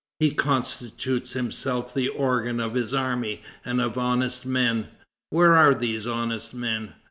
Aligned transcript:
He 0.19 0.31
constitutes 0.31 1.33
himself 1.33 1.93
the 1.93 2.09
organ 2.09 2.59
of 2.59 2.73
his 2.73 2.91
army 2.91 3.43
and 3.63 3.79
of 3.79 3.99
honest 3.99 4.47
men. 4.47 4.87
Where 5.29 5.53
are 5.55 5.75
these 5.75 6.07
honest 6.07 6.55
men? 6.55 6.95